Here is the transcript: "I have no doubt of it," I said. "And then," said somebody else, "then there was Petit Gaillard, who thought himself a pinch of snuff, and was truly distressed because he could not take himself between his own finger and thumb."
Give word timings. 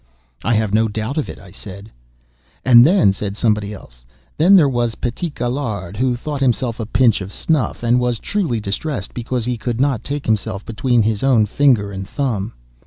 "I 0.43 0.55
have 0.55 0.73
no 0.73 0.87
doubt 0.87 1.17
of 1.19 1.29
it," 1.29 1.37
I 1.37 1.51
said. 1.51 1.91
"And 2.65 2.83
then," 2.83 3.13
said 3.13 3.37
somebody 3.37 3.71
else, 3.71 4.03
"then 4.35 4.55
there 4.55 4.67
was 4.67 4.95
Petit 4.95 5.29
Gaillard, 5.29 5.95
who 5.95 6.15
thought 6.15 6.41
himself 6.41 6.79
a 6.79 6.87
pinch 6.87 7.21
of 7.21 7.31
snuff, 7.31 7.83
and 7.83 7.99
was 7.99 8.17
truly 8.17 8.59
distressed 8.59 9.13
because 9.13 9.45
he 9.45 9.59
could 9.59 9.79
not 9.79 10.03
take 10.03 10.25
himself 10.25 10.65
between 10.65 11.03
his 11.03 11.21
own 11.21 11.45
finger 11.45 11.91
and 11.91 12.07
thumb." 12.07 12.53